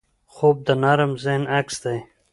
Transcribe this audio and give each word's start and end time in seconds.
خوب 0.33 0.57
د 0.67 0.69
نرم 0.83 1.11
ذهن 1.23 1.43
عکس 1.57 1.75
دی 1.83 1.97